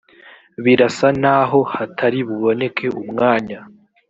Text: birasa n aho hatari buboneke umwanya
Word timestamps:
birasa 0.63 1.07
n 1.21 1.23
aho 1.37 1.59
hatari 1.73 2.19
buboneke 2.27 2.85
umwanya 3.01 3.59